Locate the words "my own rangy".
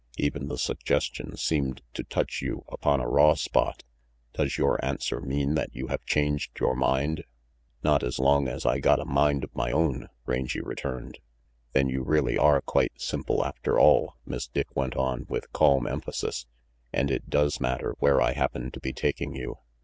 9.55-10.59